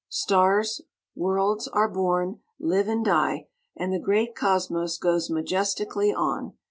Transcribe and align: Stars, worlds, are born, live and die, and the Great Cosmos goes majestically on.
Stars, 0.09 0.81
worlds, 1.15 1.67
are 1.67 1.87
born, 1.87 2.39
live 2.59 2.87
and 2.87 3.05
die, 3.05 3.45
and 3.75 3.93
the 3.93 3.99
Great 3.99 4.33
Cosmos 4.33 4.97
goes 4.97 5.29
majestically 5.29 6.11
on. 6.11 6.53